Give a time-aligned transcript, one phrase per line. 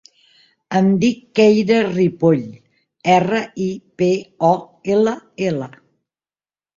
[0.77, 2.41] Em dic Keira Ripoll:
[3.15, 3.67] erra, i,
[4.03, 4.07] pe,
[4.49, 4.55] o,
[4.95, 5.13] ela,
[5.51, 5.69] ela.